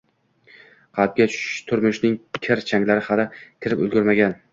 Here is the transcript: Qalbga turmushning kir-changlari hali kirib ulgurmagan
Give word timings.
Qalbga 0.99 1.27
turmushning 1.71 2.15
kir-changlari 2.37 3.05
hali 3.11 3.27
kirib 3.43 3.85
ulgurmagan 3.89 4.35